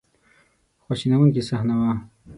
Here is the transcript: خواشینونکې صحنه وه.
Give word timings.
خواشینونکې 0.83 1.41
صحنه 1.49 1.75
وه. 1.79 1.91